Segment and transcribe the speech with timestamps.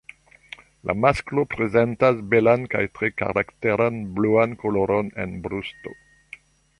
[0.89, 5.95] La masklo prezentas belan kaj tre karakteran bluan koloron en brusto.